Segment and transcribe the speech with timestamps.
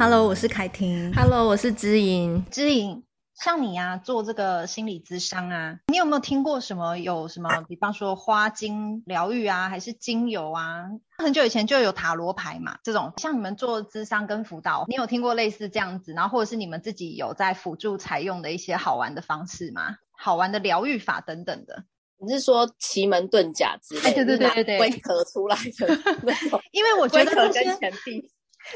[0.00, 1.12] Hello，我是凯婷。
[1.12, 2.42] Hello，我是知音。
[2.50, 3.04] 知音，
[3.34, 6.96] 像你呀、啊，做这个心理咨商啊，你有没有听过什么？
[6.96, 7.50] 有什么？
[7.68, 10.86] 比方说花精疗愈啊，还是精油啊？
[11.18, 16.14] 很久以前就有塔罗牌嘛，这种像你们做咨商跟辅导，你有听过类似这样子？
[16.14, 19.96] 然后或者是你们自己有在辅助采用的一些好玩的方式吗？
[20.16, 21.84] 好玩的疗愈法等等的。
[22.16, 24.08] 你是说奇门遁甲之类的？
[24.08, 26.58] 哎，对对对对对，龟壳出来的那种。
[26.72, 28.30] 因为我觉得跟钱币。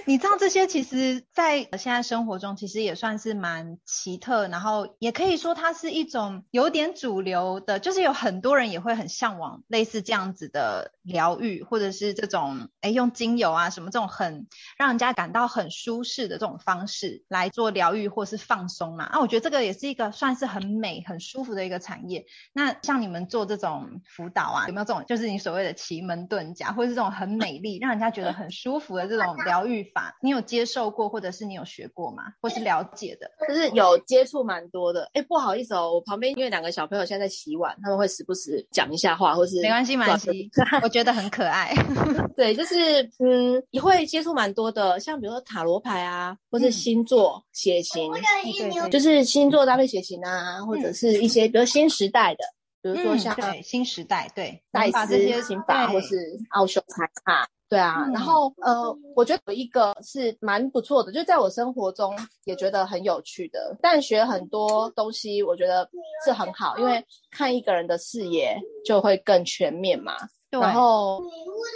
[0.06, 19.04] 你知道这些，其实，在现在生活中，其实也算是蛮奇特，然后也可以说它是一种有点主流的，就是有很多人也会很向往类似这样子的疗愈，或者是这种诶用精油啊什么这种很让人家感到很舒适的这种方式来做疗愈或是放松嘛。
[19.04, 22.26] 啊，我觉得这个也是一个算是很美、很舒服的一个产业。
[22.52, 29.83] 那像你们做这种辅导啊，有没有这种就是你所谓的奇门遁甲，或者是这种很美丽、让人家觉得很舒服的这种疗愈？
[29.92, 32.24] 法，你有接受过，或者是你有学过吗？
[32.40, 33.30] 或是了解的？
[33.46, 35.10] 就是有接触蛮多的。
[35.12, 40.50] 哎，不好意思哦，我旁边因为两个小朋友现在在洗碗，他们会时不时讲一下话，或是没关系，没关系，
[40.82, 41.74] 我觉得很可爱。
[42.36, 52.44] 对，就是嗯，也会接触蛮多的，像比如说塔罗牌啊，或是星座、血型，对对，就是星座搭配血型啊，或者是一些比如新时代的，
[52.82, 56.16] 比如说像对新时代，对戴斯这些刑法，或是
[56.50, 57.48] 奥修财卡。
[57.68, 65.88] 对啊，然后呃，我觉得有一个是蛮不错的，就在我生活中也觉得很有趣的，但学很多东西，我觉得
[66.24, 70.14] 是很好，因为看一个人的视野就会更全面嘛。
[70.50, 71.20] 然后，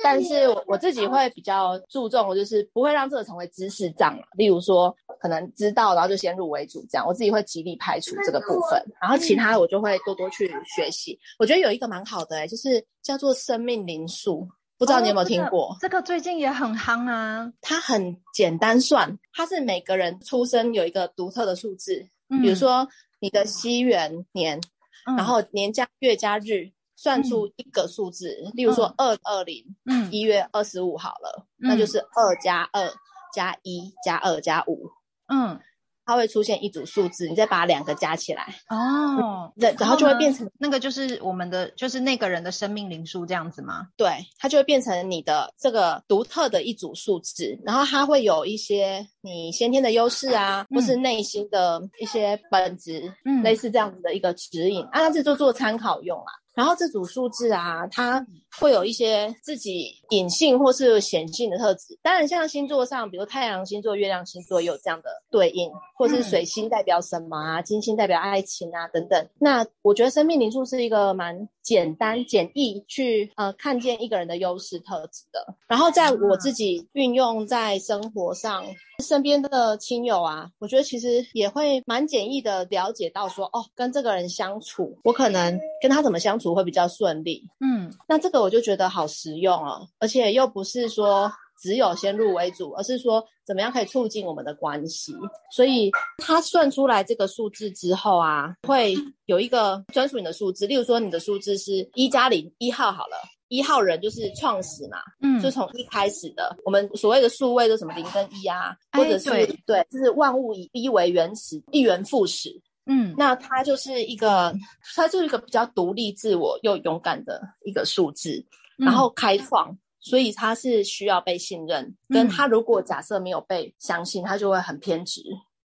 [0.04, 11.18] 但是我自己会比较注重，就是不会让这个成为知识障，例如说可能知道，然后就先入为主这样，我自己会极力排除这个部分，然后其他的我就会多多去学习。
[11.40, 14.46] 我觉得有一个蛮好的，欸，就是叫做生命灵数。
[14.78, 15.72] 不知道你有没有听过？
[15.72, 17.52] 哦这个，这个最近也很夯啊。
[17.60, 22.88] 它很简单算，它是每个人出生有一个独特的数字，嗯、比如说
[23.18, 24.60] 你的西元年，
[25.06, 32.88] 嗯、然后年加月加日算出一个数字，嗯、例如说二二零，嗯，一月二十五好了，嗯、那就是二加二
[33.34, 34.88] 加一加二加五，
[35.26, 35.60] 嗯。
[36.08, 43.88] 它会出现一组数字，你再把两个加起来哦，对，然后就会变成那个就是我们的，就是那个人的生命灵数这样子吗？
[43.94, 56.32] 对，它就会变成你的这个独特的一组数字，然后它会有一些你先天的优势啊，嗯、或是内心的一些本质，嗯，类似这样子的一个指引，啊，这就做参考用啊。
[56.58, 58.26] 然后这组数字啊，它
[58.58, 61.96] 会有一些自己隐性或是显性的特质。
[62.02, 69.24] 当然，像星座上，比如太阳星座、月亮星座也有这样的对应，或是水星代表什么啊，金星代表爱情啊等等。
[69.38, 75.54] 那我觉得生命灵数是一个蛮简单、简易去呃看见一个人的优势特质的。
[75.68, 78.64] 然后在我自己运用在生活上。
[79.00, 87.42] 身边的亲友啊，我觉得其实也会蛮简易的了解到说，哦，跟这个人相处，我可能跟他怎么相处会比较顺利。
[87.60, 95.14] 嗯，那这个我就觉得好实用哦，而且又不是说只有先入为主，而是说怎么样可以促进我们的关系。
[95.50, 98.94] 所以他算出来这个数字之后啊，会
[99.26, 103.16] 有一个专属你的数字，例如说你的数字是一加零，一号好了。
[103.50, 106.54] 一号人就是创始嘛，嗯，就从一开始的。
[106.66, 109.30] 我们所谓的数位都什么零跟一啊，或者是、
[109.64, 112.50] 对，就是万物以一为原始，一元复始。
[112.88, 114.52] 嗯，那它就是一个，
[114.96, 118.44] 它就是一个比较独立自我又勇敢的一个数字，
[118.76, 121.94] 然后开创，嗯、所以他是需要被信任。
[122.08, 125.22] 跟他如果假设没有被相信，他就会很偏执。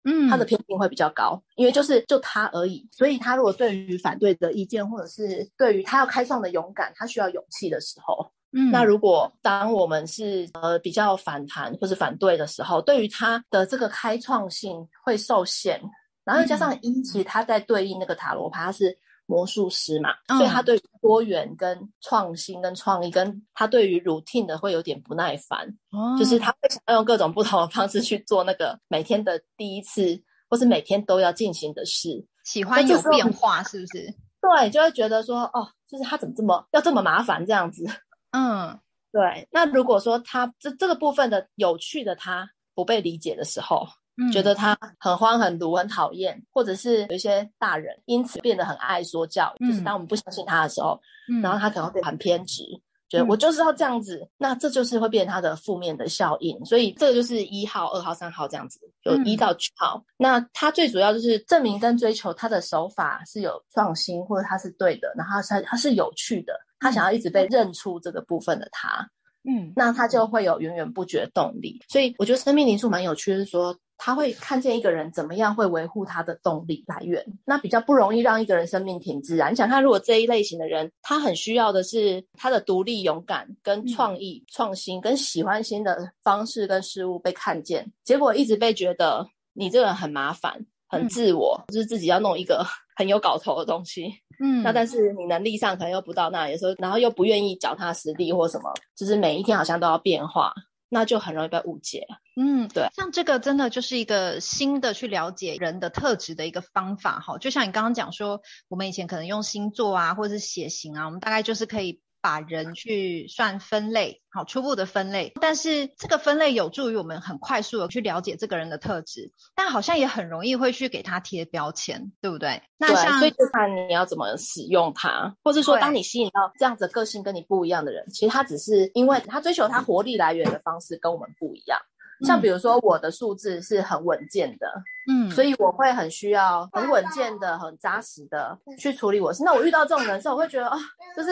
[0.07, 15.81] 嗯，他的偏见会比较高，因为就是就他而已，所以他如果对于反对的意见，或者是对于他要开创的勇敢，他需要勇气的时候，嗯，那如果当我们是呃比较反弹或者反对的时候，对于他的这个开创性会受限，
[16.25, 18.97] 然后又加上一，其实他在对应那个塔罗牌，他是。
[19.27, 34.13] 魔术师嘛，所以他对多元跟创新跟创意，跟他对于 routine 的会有点不耐烦，哦，就是他会想要用各种不同的方式去做那个每天的第一次，或是每天都要进行的事，喜欢有变化，是不是？
[34.39, 37.83] 对，就会觉得说，哦，就是他怎么这么要这么麻烦这样子？
[38.29, 38.79] 嗯，
[39.11, 39.47] 对。
[39.49, 43.87] 那如果说他这这个部分的有趣的他不被理解的时候。
[44.31, 56.63] 觉得他很慌、很毒、很讨厌，或者是有一些大人因此变得很爱说教，嗯、就是当我们不相信他的时候，嗯、然后他可能会很偏执，嗯、觉得我就是要这样子，那这就是会变成他的负面的效应。
[56.65, 59.97] 所以这个就是一号、二号、三号这样子，有一到九号。
[59.97, 69.07] 嗯、那他最主要就是证明跟追求他的手法是有创新，或者他是对的，然后他他是有趣的，他想要一直被认出这个部分的他。
[69.47, 71.79] 嗯，那他就会有源源不绝的动力。
[71.87, 79.49] 所以我觉得生命灵数蛮有趣是说，他会看见一个人怎么样会维护他的动力来源，那比较不容易让一个人生命停滞啊。
[79.49, 92.65] 你想看，如果这一类型的人，他很需要的是他的独立、勇敢、跟创意、嗯、创新、跟喜欢新的方式跟事物被看见，结果一直被觉得你这个人很麻烦、很自我，嗯、就是自己要弄一个
[92.97, 94.11] 很有搞头的东西。
[94.39, 100.53] 嗯，那但是你能力上可能又不到那，有时候然后又不愿意脚踏实地或什么，就是每一天好像都要变化。
[100.87, 102.05] 那就很容易被误解。
[102.39, 107.37] 嗯，对，像这个真的就是一个新的去了解人的特质的一个方法哈。
[107.39, 108.39] 就像你刚刚讲说，
[108.69, 112.01] 我们以前可能用星座啊，或者是血型啊，我们大概就是可以。
[112.25, 122.63] 把人去算分类，好，初步的分类，但是这个分类有助于我们很快速的去了解这个人的特质，但好像也很容易会去给他贴标签，对不对？
[122.79, 131.79] 那像所以就看你要怎么使用它，或者说当你吸引到这样子个性跟你不一样的人，其实他只是因为他追求他活力来源的方式跟我们不一样。
[132.25, 134.67] 像比如说我的数字是很稳健的，
[135.09, 139.43] 嗯，所以我会很需要很稳健的、很扎实的去处理我事。
[139.43, 140.79] 那我遇到这种人时候，我会觉得啊、哦，
[141.15, 141.31] 就是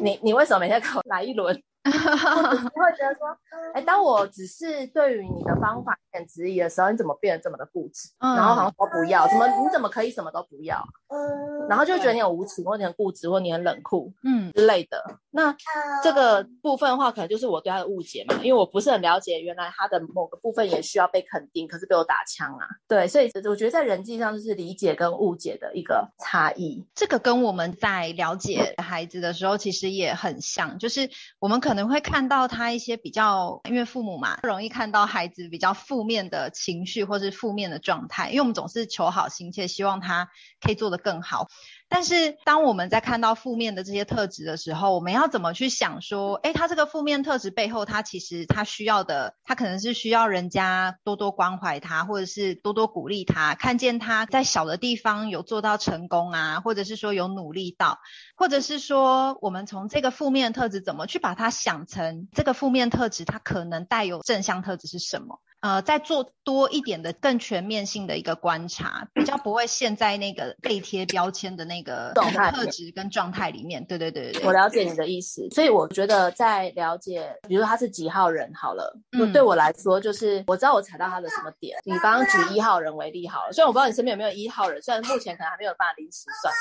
[0.00, 1.60] 你你为什么每天给我来一轮？
[1.84, 3.28] 或者是会觉得说，
[3.74, 8.08] 哎，当我只是对于你的方法有点质疑的时候，你怎么变得这么的固执？
[8.20, 10.82] 嗯、然后好像说不要，怎么你怎么可以什么都不要？
[11.08, 15.04] 嗯，然后就觉得你很无情，或者你很固执，或你很冷酷，嗯之类的。
[15.34, 15.54] 那
[16.02, 22.66] 这个部分的话，可能就是我对他的误解嘛，因为我不是很了解，原来他的某个部分也需要被肯定，可是被我打枪啊。
[22.88, 26.84] 对，所以我觉得在人际上就是理解跟误解的一个差异。
[26.94, 31.08] 这个跟我们在了解孩子的时候，其实也很像，就是
[31.38, 31.84] 我们可能。
[31.84, 40.30] 会看到他一些比较，因为父母嘛，容易看到孩子比较负面的情绪或是负面的状态，因为我们总是求好心切，希望他
[40.62, 41.48] 可以做得更好。
[41.94, 58.00] 但是，当我们在看到负面的这些特质的时候，我们要怎么去想说，诶，他这个负面特质背后，他其实他需要的，他可能是需要人家多多关怀他，或者是多多鼓励他，看见他在小的地方有做到成功啊，或者是说有努力到，
[58.34, 65.38] 或者是说，我们从这个负面特质怎么去把它想成这个负面特质，它可能带有正向特质是什么？
[65.64, 73.82] 呃，再做多一点的更全面性的一个观察，比较不会陷在那个被贴标签的那个特质跟状态里面。
[73.86, 75.48] 对对对对，我了解你的意思。
[75.52, 81.78] 所以我觉得在了解，比如说他是几号人好了，就对我来说，就是我知道我踩到他的什么点。
[81.86, 86.52] 你刚刚举一号人为例好了，虽然我不知道你身边有没有一号人，虽然目前可能还没有办法临时算，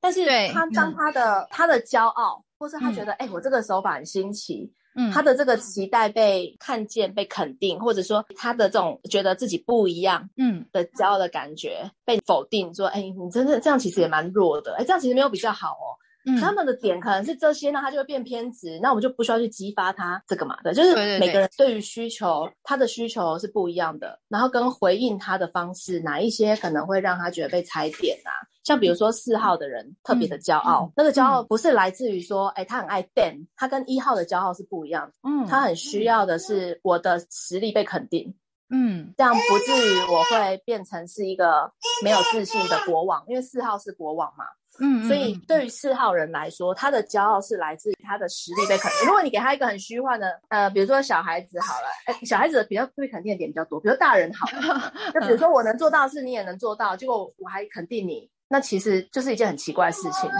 [0.00, 4.72] 但是他当他的他的骄傲，或是他觉得哎，我这个手法很新奇。
[4.96, 15.94] 嗯，他的这个期待被看见、被肯定，或者说他的这种觉得自己不一样，嗯的骄傲的感觉、嗯、被否定，说，哎，你真的这样其实也蛮弱的，哎，这样其实没有比较好哦。
[16.28, 28.32] 嗯，他们的点可能是这些，那他就会变偏执，那我们就不需要去激发他这个嘛，对，就是每个人对于需求，对对对，他的需求是不一样的，然后跟回应他的方式，哪一些可能会让他觉得被踩点啊？
[28.66, 35.12] 像比如说四号的人特别的骄傲，嗯、那个骄傲不是来自于说，哎、欸，他很爱 ban，他跟一号的骄傲是不一样的。
[35.22, 38.34] 嗯，他很需要的是我的实力被肯定。
[38.68, 41.70] 嗯，这样不至于我会变成是一个
[42.02, 44.44] 没有自信的国王，因为四号是国王嘛。
[44.80, 49.06] 嗯，所以对于四号人来说，他的骄傲是来自于他的实力被肯定。
[49.06, 60.30] 如果你给他一个很虚幻的，呃，比如说小孩子好了，哎，小孩子比较被肯定的点比较多，比如大人好了，就比如说我能做到的事你也能做到，结果我还肯定你，那其实就是一件很奇怪的事情。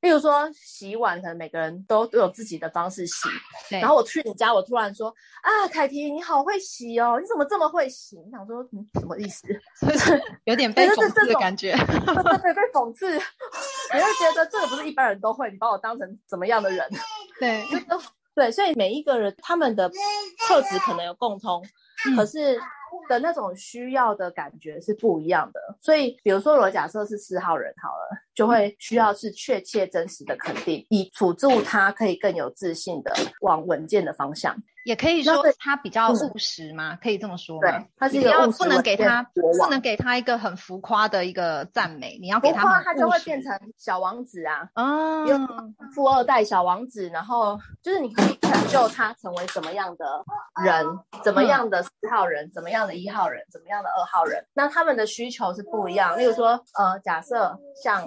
[0.00, 3.26] 例如说洗碗，可能每个人都都有自己的方式洗。
[3.70, 3.80] 对。
[3.80, 5.08] 然后我去你家，我突然说
[5.40, 8.18] 啊，凯婷你好会洗哦，你怎么这么会洗？
[8.18, 9.46] 你想说嗯，什么意思？
[9.80, 11.72] 就是 有点被讽刺的感觉。
[11.72, 13.18] 对对，被讽刺，你
[13.98, 16.86] 会觉得这个不是一般人都会，你把我当成怎么样的人？
[17.40, 17.64] 对，
[18.34, 19.88] 对，所以每一个人他们的
[20.46, 21.64] 特质可能有共通，
[22.08, 22.60] 嗯、可是。
[23.08, 34.56] 的那种需要的感觉是不一样的，所以比如说，我假设是四号人好了，就会需要是确切真实的肯定，以辅助他可以更有自信的往稳健的方向。
[34.84, 37.70] 也可以说他比较务实嘛，可以这么说吗？
[37.70, 39.22] 对，他是一个务实，不能给他
[39.58, 50.04] 不能给他一个很浮夸的一个赞美，你要给他浮夸，他就会变成小王子啊，嗯，富二代小王子，然后就是你可以成就他成为什么样的
[50.64, 50.86] 人，
[51.22, 56.16] 怎么样的四号人，怎么样的一号人，怎么样的二号人，那他们的需求是不一样。
[56.18, 56.48] 例如说，
[56.78, 58.06] 呃，假设像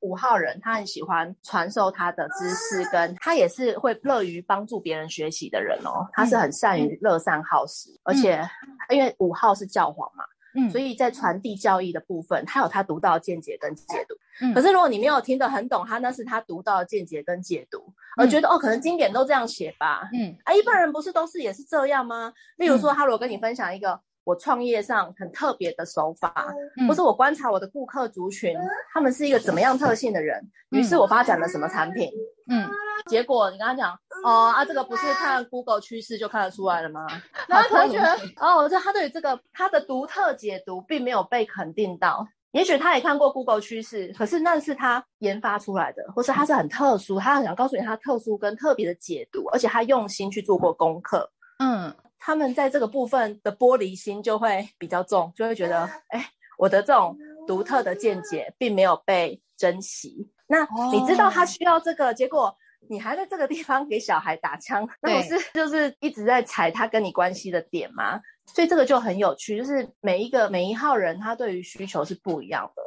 [0.00, 6.06] 五号人，他很喜欢传授他的知识，跟他也是会乐于帮助别人学习的人哦。
[6.18, 8.44] 他是很善于乐善好施，嗯、而且
[8.90, 14.16] 因为五号是教皇嘛，嗯，所以在传递教义的部分，他有他独到的见解跟解读。
[14.40, 20.08] 嗯，可是如果你没有听得很懂，他那是他独到的见解跟解读，而觉得、嗯、哦，可能经典都这样写吧。
[20.12, 22.32] 嗯，啊，一般人不是都是也是这样吗？
[22.56, 28.54] 例如说，他如果跟你分享一个我创业上很特别的手法，嗯、或是我观察我的顾客族群，
[28.92, 32.12] 他们是一个怎么样特性的人，于、嗯、是我发展了什么产品。
[32.50, 32.68] 嗯，
[33.06, 37.06] 结果你跟他讲，哦啊，这个不是看 Google 趋势就看得出来了吗？
[37.48, 42.28] 然后他 觉得，哦，就他对于这个他的独特解读并没有被肯定到。
[42.52, 51.30] 也许他也看过 Google 趋势，可是那是他研发出来的，或是他是很特殊，他很想告诉你他特殊跟特别的解读，而且他用心去做过功课。
[51.60, 60.30] 嗯，他们在这个部分的玻璃心就会比较重，就会觉得，哎，我的这种独特的见解并没有被珍惜。
[60.46, 62.56] 那你知道他需要这个，结果
[62.88, 68.20] 你还在这个地方给小孩打枪，那不是就是一直在踩他跟你关系的点吗？
[68.46, 72.82] 所以这个就很有趣，就是每一个每一号人他对于需求是不一样的，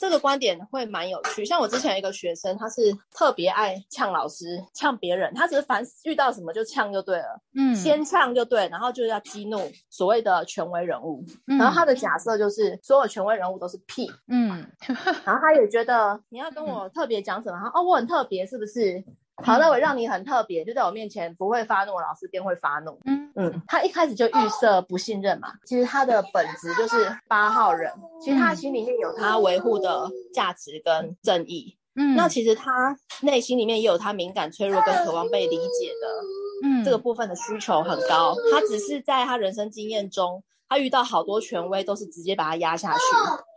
[0.00, 1.44] 这个观点会蛮有趣。
[1.44, 2.80] 像我之前一个学生，他是
[3.12, 14.66] 特别爱呛老师、呛别人，他只是凡遇到什么就呛就对了，嗯，先呛就对，然后就要激怒所谓的权威人物，嗯，然后他的假设就是所有权威人物都是屁，嗯，
[15.26, 19.04] 然后他也觉得你要跟我特别讲什么，嗯、哦，我很特别是不是？
[19.42, 22.98] 好，那我让你很特别，就在我面前不会发怒，老师便会发怒。
[23.06, 25.52] 嗯嗯，他一开始就预设不信任嘛。
[25.64, 31.76] 其实他的本质就是八号人，其实他心里面有他维护的价值跟正义。
[31.94, 38.34] 嗯，那其实他内心里面也有他敏感、脆弱跟渴望被理解的，嗯，这个部分的需求很高。
[38.52, 43.00] 他只是在他人生经验中，他遇到好多权威都是直接把他压下去。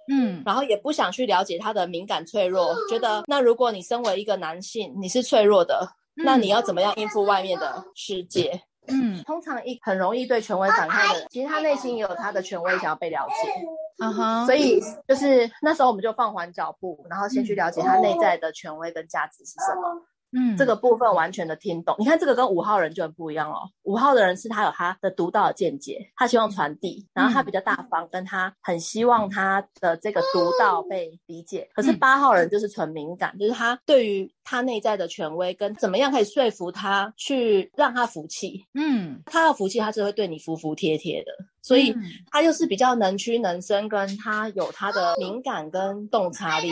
[0.09, 8.61] 嗯，然后也不想去了解他的敏感脆弱，觉得那如果你身为一个男性，你是脆弱的，嗯、那你要怎么样应付外面的世界？
[8.87, 13.49] 嗯，通常一很容易对权威反抗的人，其实他内心也有他的权威想要被了解。
[13.99, 20.01] 嗯哼，所以就是那时候我们就放缓脚步，然后先去了解他内在的权威跟价值是什么。
[20.33, 21.95] 嗯，这个部分完全的听懂。
[21.99, 23.69] 你看这个跟五号人就很不一样哦。
[23.83, 31.69] 五号的人是他有他的独到的见解，他希望传递，然后他比较大方，跟他很希望他的这个独到被理解。
[31.73, 38.65] 可是八号人就是纯敏感，就是他对于他内在的权威跟怎么样可以说服他去让他服气。
[38.73, 41.31] 嗯，他要服气，他是会对你服服帖帖的。
[41.63, 41.95] 所以
[42.29, 46.69] 他又是比较能屈能伸，跟他有他的敏感跟洞察力。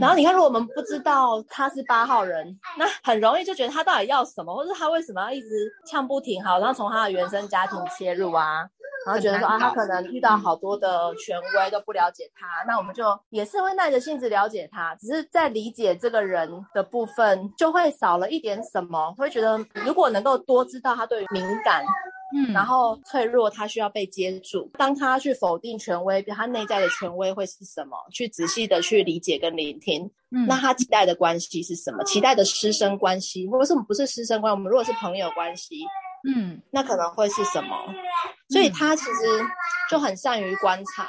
[0.00, 5.48] 然后你看，如果我们不知道他是八号人，那很容易就觉得他到底要什么，或是他为什么要一直
[5.86, 6.42] 呛不停？
[6.44, 8.68] 好，然后从他的原生家庭切入啊，
[9.06, 19.56] 然后觉得说啊，他可能遇到好多的权威都不了解他，那我们就也是会耐着性子了解他，只是在理解这个人的部分就会少了一点什么，会觉得
[19.86, 21.84] 如果能够多知道他对于敏感。
[22.34, 24.70] 嗯，然后脆弱，他需要被接住。
[24.78, 27.96] 当他去否定权威，他内在的权威会是什么？
[28.10, 30.10] 去仔细的去理解跟聆听。
[30.30, 32.02] 嗯，那他期待的关系是什么？
[32.04, 35.84] 期待的师生关系，或者是我们不是师生关系，我们如果是朋友关系，
[36.26, 37.76] 嗯，那可能会是什么？
[38.48, 39.10] 所以他其实
[39.90, 41.08] 就很善于观察。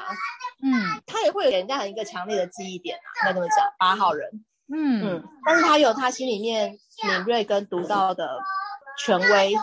[0.62, 3.08] 嗯，他也会给人家很一个强烈的记忆点啊。
[3.22, 4.30] 应该这么讲，八号人。
[4.74, 8.40] 嗯嗯，但是他有他心里面敏锐跟独到的
[9.06, 9.54] 权威。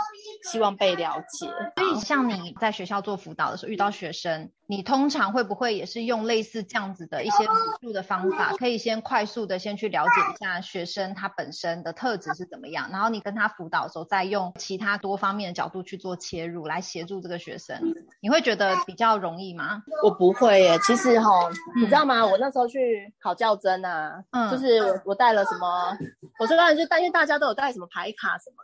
[0.43, 1.47] 希望被了解。
[1.77, 17.79] 所以，像你在学校做辅导的时候，遇到学生，你通常会不会也是用类似这样子的一些辅助的方法，可以先快速的先去了解一下学生他本身的特质是怎么样，然后你跟他辅导的时候，再用其他多方面的角度去做切入，来协助这个学生，
[18.21, 19.83] 你会觉得比较容易吗？
[20.03, 21.29] 我不会耶，其实哈，
[21.77, 22.25] 你知道吗？
[22.25, 25.97] 我那时候去考教甄啊，嗯，就是我我带了什么，
[26.39, 28.57] 我说当然就担心大家都有带什么牌卡什么。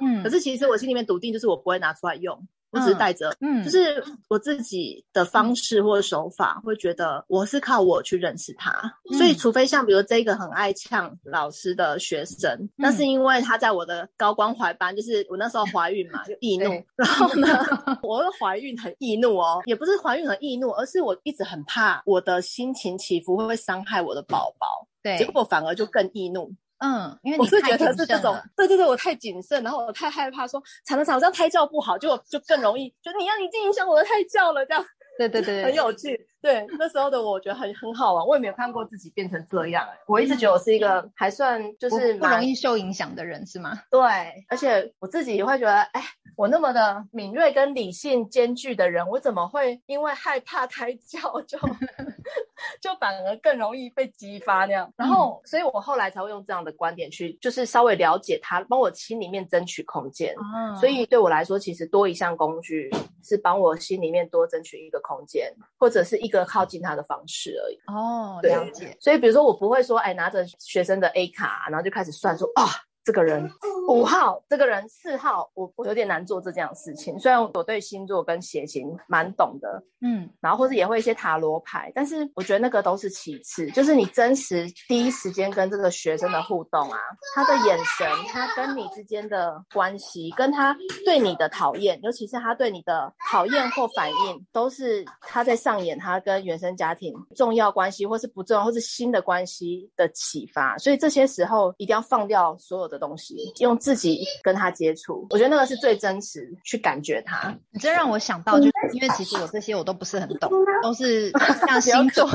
[0.00, 2.36] 嗯，可是其实我心里面笃定，就是我不会拿出来用，
[2.70, 8.72] 我只是带着，嗯，就是我自己的方式或者手法，会觉得我是靠我去认识他，
[9.10, 17.48] 嗯、所以除非像比如这个很爱呛老师的学生，嗯、那是因为他在我的高光怀班，就是我那时候怀孕嘛， 就易怒，然后呢，
[18.02, 26.50] 我的怀孕很易怒哦，也不是怀孕很易怒，而是我一直很怕我的心情起伏会不会伤害我的宝宝，对，结果反而就更易怒。
[26.82, 34.84] 嗯，因为你我是觉得是这种，对对对，我太谨慎，然后我太害怕说，产了产这样胎教不好，就就更容易，就你要你已经影响我的胎教了，这样，
[35.16, 36.28] 对对对， 很有趣。
[36.42, 39.86] 对，那时候的我觉得很很好玩，我也没有看过自己变成这样。
[40.06, 43.80] 我一直觉得我是一个还算就是不容易受影响的人，是吗？
[43.90, 44.00] 对，
[44.48, 46.02] 而且我自己也会觉得，哎，
[46.36, 51.56] 我那么的敏锐跟理性兼具的人，我怎么会因为害怕胎教就
[52.80, 54.92] 就反而更容易被激发那样？
[54.96, 60.34] 然后，所以我后来才会用这样的观点去，就是稍微了解他，帮我心里面争取空间。
[60.38, 62.90] 嗯，所以对我来说，其实多一项工具
[63.22, 67.78] 是帮我心里面多争取一个空间，或者是一个靠近他的方式而已。
[67.86, 68.96] 哦，了解。
[69.00, 72.64] 所以比如说我不会说，哎，拿着学生的 A 卡，然后就开始算说，啊，
[73.04, 73.50] 这个人
[73.88, 77.18] 五号这个人，四号我我有点难做这件事情。
[77.18, 83.68] 虽然我对星座跟血型蛮懂的，嗯，然后或者也会一些塔罗牌，但是我觉得那个都是其次。
[83.72, 86.98] 就是你真实第一时间跟这个学生的互动啊，
[87.34, 100.78] 他的眼神，他跟你之间的关系，跟他对你的讨厌，尤其是他对你的讨厌或反应，都是他在上演他跟原生家庭重要关系，或是不重要，或是新的关系的启发。
[100.78, 103.34] 所以这些时候一定要放掉所有的东西。
[103.58, 107.58] 用自己跟他接触，我觉得那个是最真实去感觉他。
[107.70, 110.48] 你这让我想到，就是因为其实我这些我都不是很懂，
[110.82, 111.32] 都是
[111.66, 112.30] 像星座、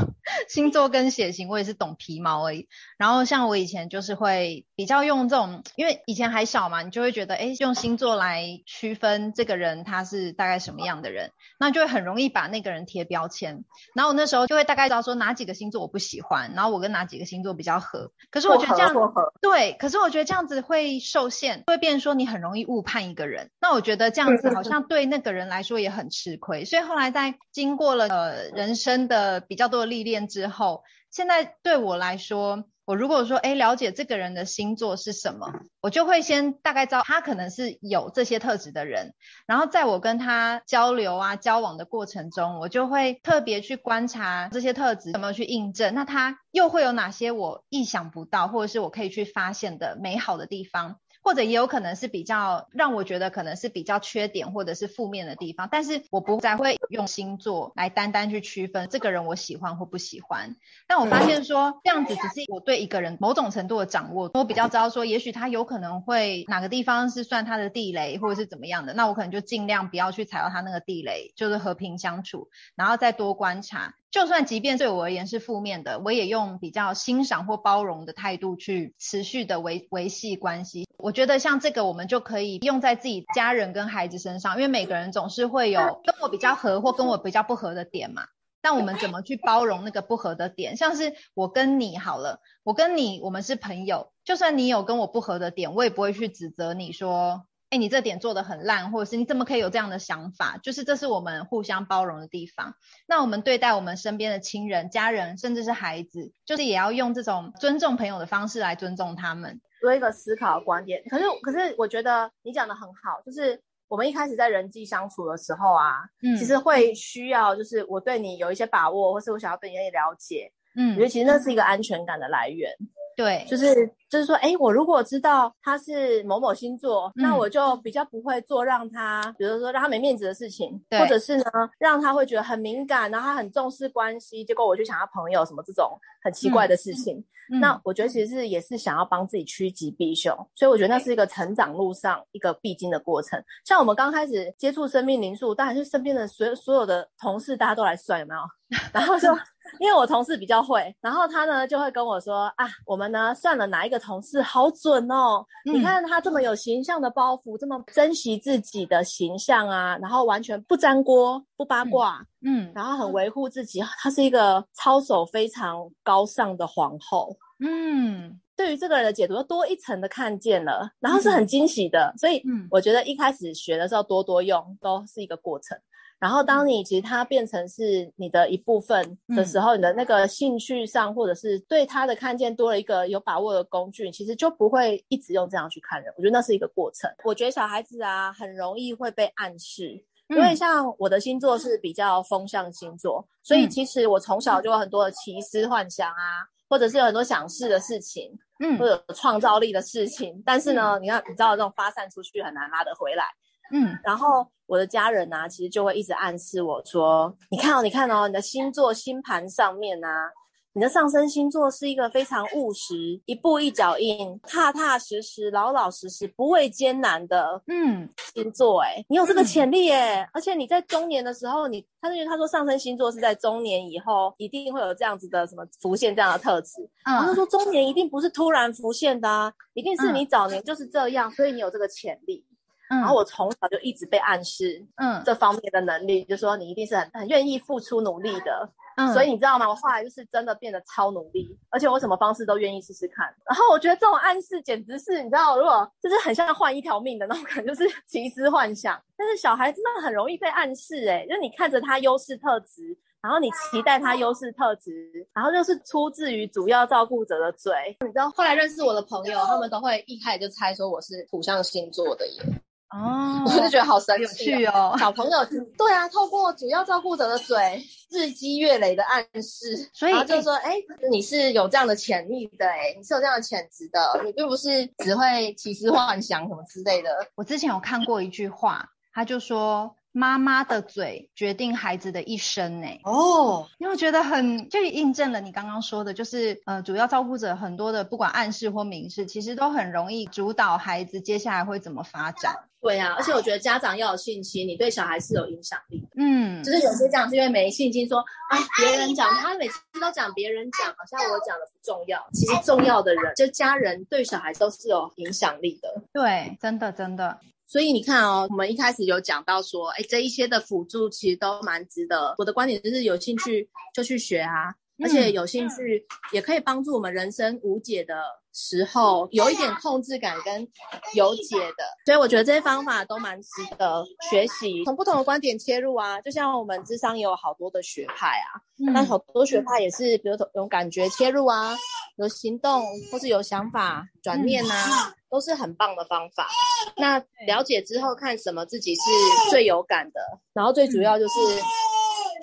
[0.50, 2.68] 星座跟血型，我也是懂皮毛而已。
[2.98, 13.66] 然后像我以前就是会比较用这种，因为以前还小嘛，你就会觉得，哎，用星座来区分这个人他是大概什么样的人，那就会很容易把那个人贴标签。
[13.96, 18.12] 然后我那时候就会大概知道说哪几个星座我不喜欢，然后我跟哪几个星座比较合。
[18.30, 18.94] 可是我觉得这样，
[19.42, 21.00] 对，可是我觉得这样子会。
[21.08, 32.66] 受限会变成说你很容易误判一个人，那我觉得这样子好像对那个人来说也很吃亏，所以后来在经过了呃人生的比较多的历练之后，现在对我来说。
[32.88, 35.52] 我如果说，哎，了解这个人的星座是什么，
[35.82, 39.14] 我就会先大概知道他可能是有这些特质的人，
[39.46, 50.96] 然后在我跟他交流啊、交往的过程中，我就会特别去观察这些特质有没有去印证，那他又会有哪些我意想不到，或者是我可以去发现的美好的地方。
[51.28, 60.56] 或者也有可能是比较让我觉得可能是比较缺点或者是负面的地方，但是我不再会用星座来单单去区分这个人我喜欢或不喜欢。
[60.88, 73.96] 但我发现说这样子只是我对一个人某种程度的掌握，我比较知道说也许他有可能会哪个地方是算他的地雷或者是怎么样的，那我可能就尽量不要去踩到他那个地雷，就是和平相处，然后再多观察。
[74.18, 80.88] 就算即便对我而言是负面的，我也用比较欣赏或包容的态度去持续的维维系关系。
[80.98, 88.24] 我觉得像这个，我们就可以用在自己家人跟孩子身上，因为每个人总是会有跟我比较合或跟我比较不合的点嘛。
[88.60, 90.78] 但我们怎么去包容那个不合的点？
[90.78, 97.44] 像是我跟你好了，我跟你我们是朋友，就算你有跟我不合的点，我也不会去指责你说。
[97.70, 100.58] 哎，你这点做的很烂，或者是你怎么可以有这样的想法？
[100.64, 102.74] 就是这是我们互相包容的地方。
[103.08, 109.60] 那我们对待我们身边的亲人、家人，甚至是孩子，就是也要用这种尊重朋友的方式来尊重他们。
[109.82, 111.04] 多一个思考的观点。
[111.10, 122.72] 可是，可是我觉得你讲的很好，就是我们一开始在人际相处的时候啊，嗯，其实会需要，就是我对你有一些把握，或是我想要对你了解，嗯，我觉得其实那是一个安全感的来源。
[123.18, 123.74] 对，就是
[124.12, 131.44] 就是说，哎，我如果知道他是某某星座，嗯，那我就比较不会做让他，比如说让他没面子的事情，或者是呢，
[131.80, 137.18] 让他会觉得很敏感，然后他很重视关系，结果我就想要朋友什么这种很奇怪的事情。
[137.52, 143.44] 嗯，那我觉得其实是也是想要帮自己趋吉避凶，所以我觉得那是一个成长路上一个必经的过程。
[143.66, 148.42] 像我们刚开始接触生命灵数，当然是身边的所有所有的同事大家都来算，有没有？
[148.94, 149.36] 然后就。
[149.80, 175.78] 因为我同事比较会，然后他呢就会跟我说啊，我们呢算了哪一个同事好准哦，嗯、你看他这么有形象的包袱，这么珍惜自己的形象啊，然后完全不沾锅不八卦，嗯，嗯然后很维护自己，她是一个操守非常高尚的皇后，嗯，对于这个人的解读又多一层的看见了，然后是很惊喜的，嗯、所以我觉得一开始学的时候多多用都是一个过程。
[176.20, 186.12] 然后，当你其实它变成是你的一部分的时候，嗯、你的那个兴趣上，或者是对他的看见多了一个有把握的工具，其实就不会一直用这样去看人。
[186.18, 187.08] 我觉得那是一个过程。
[187.24, 200.42] 我觉得小孩子啊，很容易会被暗示，因为像我的星座是比较风象星座，嗯、所以其实我从小就有很多的奇思幻想啊，或者是有很多想试的事情，嗯，或者有创造力的事情。
[200.44, 203.26] 但是呢，你看，你知道这种发散出去很难拉得回来。
[203.72, 210.30] 嗯，然后我的家人呢、啊，其实就会一直暗示我说：“你看哦，你看哦，你的星座星盘上面啊，
[210.74, 218.82] 你的上升星座是一个非常务实、一步一脚印、踏踏实实、老老实实、不畏艰难的嗯星座。
[218.82, 226.82] 哎，你有这个潜力哎，嗯、而且你在中年的时候，你他因为他说上升星座是在中年以后一定会有这样子的什么浮现这样的特质。
[227.06, 232.46] 嗯，他说中年一定不是突然浮现的啊，一定是你早年就是这样，嗯、所以你有这个潜力。”
[232.90, 239.68] 然后我从小就一直被暗示，嗯，这方面的能力，嗯、就是说你一定是很很愿意付出努力的，嗯，所以你知道吗？
[239.68, 243.26] 我后来就是真的变得超努力，而且我什么方式都愿意试试看。
[243.50, 249.02] 然后我觉得这种暗示简直是，你知道，如果就是很像换一条命的那种感觉， 就是奇思幻想。
[249.18, 252.98] 但是小孩真的很容易被暗示、欸，诶就是你看着他优势特质。
[253.20, 257.74] 然后你期待他优势特质，然后就是出自于主要照顾者的嘴。
[258.02, 262.44] 你知道后来认识我的朋友，他们都会一开始就猜说我是土象星座的耶。
[262.90, 264.96] 哦， 我就觉得好神奇哦！
[264.98, 265.46] 小朋友，
[265.78, 277.10] 对啊，透过主要照顾者的嘴，日积月累的暗示，所以然后就说，哎、欸，你是有这样的潜力的，哎，你是有这样的潜质的，你并不是只会奇思幻想什么之类的。
[277.36, 279.96] 我之前有看过一句话，他就说。
[280.14, 282.88] 妈妈的嘴决定孩子的一生呢。
[283.04, 292.56] 哦，因为我觉得很就印证了你刚刚说的，就是呃，主要照顾者很多的不管暗示或明示，其实都很容易主导孩子接下来会怎么发展。
[292.80, 296.08] 对啊，而且我觉得家长要有信心，你对小孩是有影响力的。
[296.18, 302.24] 嗯，就是有些家长是因为没信心说，说啊，别人讲他每次都讲别人讲，好像我讲的不重要。
[302.34, 306.02] 其实重要的人，就家人对小孩都是有影响力的。
[306.14, 307.40] 对，真的真的。
[307.66, 312.34] 所以你看哦，我们一开始有讲到说，哎，这一些的辅助其实都蛮值得。
[312.38, 318.22] 我的观点就是有兴趣就去学啊，而且有兴趣也可以帮助我们人生无解的
[318.60, 320.68] 时候有一点控制感跟
[321.14, 321.84] 有解的。
[322.06, 326.20] 所以我觉得这些方法都蛮值得学习，从不同的观点切入啊。
[326.22, 328.58] 就像我们智商也有好多的学派啊，
[328.94, 331.78] 那好多学派也是，比如说用感觉切入啊，
[332.18, 335.14] 有行动或是有想法转念啊。
[335.30, 336.48] 都是很棒的方法。
[336.96, 339.02] 那了解之后，看什么自己是
[339.50, 340.22] 最有感的，
[340.54, 341.34] 然后最主要就是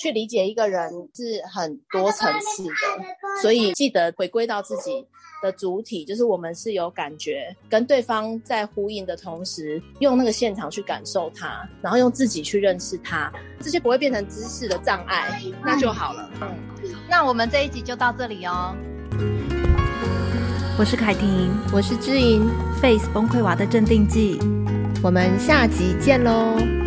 [0.05, 2.71] 去理解一个人是很多层次的。
[3.41, 5.03] 所以记得回归到自己
[5.43, 16.31] 的主体，就是我们是有感觉，跟对方在呼应的同时，用那个现场去感受他，然后用自己去认识他，这些不会变成知识的障碍，那就好了。
[16.43, 16.55] 嗯，
[17.09, 18.77] 那我们这一集就到这里哦。
[20.79, 22.47] 我是凯婷，我是知音
[22.83, 24.39] ，Face 崩溃娃的镇定剂，
[25.03, 26.84] 我们下集见喽。